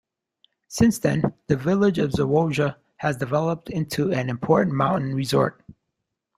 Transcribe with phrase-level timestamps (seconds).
[0.67, 5.61] Since then the village of Zawoja has developed into an important mountain resort.